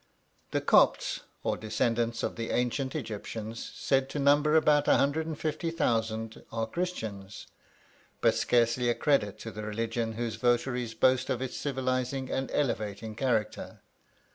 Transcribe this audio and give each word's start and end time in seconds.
The 0.49 0.61
Copts, 0.61 1.19
or 1.43 1.57
descendants 1.57 2.23
of 2.23 2.35
the 2.35 2.49
ancient 2.49 2.95
Egyptians, 2.95 3.63
said 3.75 4.09
to 4.09 4.17
number 4.17 4.55
about 4.55 4.87
150,000, 4.87 6.43
are 6.51 6.65
Christians, 6.65 7.45
but 8.19 8.33
scarcely 8.33 8.89
a 8.89 8.95
credit 8.95 9.37
to 9.41 9.51
that 9.51 9.63
religion 9.63 10.13
whose 10.13 10.37
votaries 10.37 10.95
boast 10.95 11.29
of 11.29 11.39
its 11.39 11.55
civilising 11.55 12.31
and 12.31 12.49
elevating 12.49 13.13
character. 13.13 13.81